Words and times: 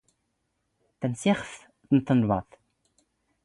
ⵜⴰⵏⵙⵙⵉⵅⴼⵜ 1.01 1.55
ⵏ 1.93 1.97
ⵜⵏⴱⴰⴹⵜ. 2.07 2.49